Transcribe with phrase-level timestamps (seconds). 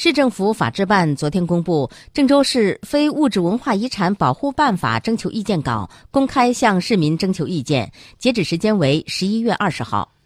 [0.00, 10.17] 市政府法制办昨天公布郑州市非物质文化遗产保护办法征求意见稿公开向市民征求意见截止时间为十一月二十号。